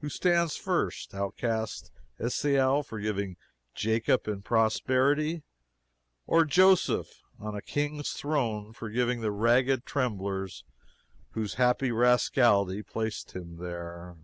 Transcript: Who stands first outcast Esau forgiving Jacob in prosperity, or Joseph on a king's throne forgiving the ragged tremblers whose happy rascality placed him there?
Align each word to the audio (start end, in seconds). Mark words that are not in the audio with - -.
Who 0.00 0.08
stands 0.08 0.56
first 0.56 1.12
outcast 1.12 1.90
Esau 2.18 2.82
forgiving 2.82 3.36
Jacob 3.74 4.26
in 4.26 4.40
prosperity, 4.40 5.42
or 6.26 6.46
Joseph 6.46 7.20
on 7.38 7.54
a 7.54 7.60
king's 7.60 8.12
throne 8.14 8.72
forgiving 8.72 9.20
the 9.20 9.30
ragged 9.30 9.84
tremblers 9.84 10.64
whose 11.32 11.56
happy 11.60 11.92
rascality 11.92 12.82
placed 12.82 13.32
him 13.36 13.58
there? 13.58 14.16